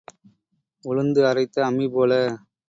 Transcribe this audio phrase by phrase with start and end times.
[0.83, 2.11] உழுந்து அரைத்த அம்மி போல.